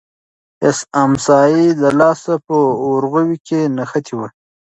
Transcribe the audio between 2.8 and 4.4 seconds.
ورغوي کې نښتې وه.